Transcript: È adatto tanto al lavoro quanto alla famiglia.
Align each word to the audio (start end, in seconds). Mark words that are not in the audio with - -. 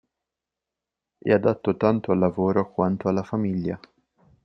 È 1.19 1.31
adatto 1.31 1.77
tanto 1.77 2.11
al 2.11 2.17
lavoro 2.17 2.71
quanto 2.73 3.07
alla 3.07 3.21
famiglia. 3.21 3.79